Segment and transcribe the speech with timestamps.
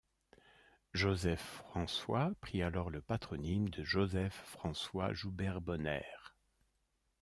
[0.95, 6.35] Joseph François prit alors le patronyme de Joseph François Joubert-Bonnaire.